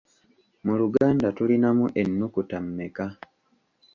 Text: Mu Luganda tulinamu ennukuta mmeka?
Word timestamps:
Mu 0.65 0.73
Luganda 0.79 1.27
tulinamu 1.37 1.85
ennukuta 2.01 2.57
mmeka? 2.65 3.05